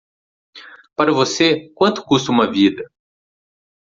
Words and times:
para 0.95 1.13
você 1.13 1.69
quanto 1.77 2.03
custa 2.03 2.31
uma 2.31 2.51
vida 2.51 2.91